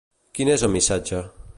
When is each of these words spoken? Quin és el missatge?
Quin 0.39 0.51
és 0.55 0.63
el 0.69 0.73
missatge? 0.77 1.23